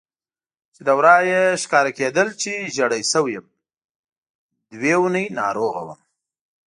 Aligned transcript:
چې 0.73 0.81
له 0.87 0.93
ورایه 0.99 1.41
ښکارېدل 1.61 2.27
چې 2.41 2.53
ژېړی 2.73 3.01
شوی 3.11 3.31
یم، 3.35 3.45
دوه 4.79 4.91
اونۍ 4.99 5.25
ناروغ 5.39 5.73
وم. 5.87 5.99